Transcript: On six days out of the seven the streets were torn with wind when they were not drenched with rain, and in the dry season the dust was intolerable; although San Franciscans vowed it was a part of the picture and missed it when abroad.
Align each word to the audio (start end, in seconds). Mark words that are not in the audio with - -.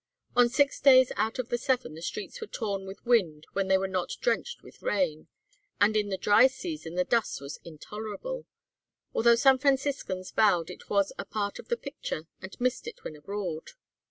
On 0.35 0.49
six 0.49 0.81
days 0.81 1.11
out 1.15 1.37
of 1.37 1.49
the 1.49 1.59
seven 1.59 1.93
the 1.93 2.01
streets 2.01 2.41
were 2.41 2.47
torn 2.47 2.87
with 2.87 3.05
wind 3.05 3.45
when 3.53 3.67
they 3.67 3.77
were 3.77 3.87
not 3.87 4.17
drenched 4.19 4.63
with 4.63 4.81
rain, 4.81 5.27
and 5.79 5.95
in 5.95 6.09
the 6.09 6.17
dry 6.17 6.47
season 6.47 6.95
the 6.95 7.03
dust 7.03 7.39
was 7.39 7.59
intolerable; 7.63 8.47
although 9.13 9.35
San 9.35 9.59
Franciscans 9.59 10.31
vowed 10.31 10.71
it 10.71 10.89
was 10.89 11.13
a 11.19 11.25
part 11.25 11.59
of 11.59 11.67
the 11.67 11.77
picture 11.77 12.25
and 12.41 12.59
missed 12.59 12.87
it 12.87 13.03
when 13.03 13.15
abroad. 13.15 13.73